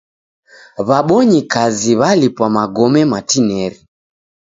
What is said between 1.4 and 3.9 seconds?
kazi w'alipwa magome matineri.